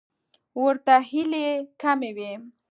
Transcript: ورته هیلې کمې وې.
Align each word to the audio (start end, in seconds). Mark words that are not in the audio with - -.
ورته 0.63 0.93
هیلې 1.09 1.45
کمې 1.81 2.11
وې. 2.17 2.31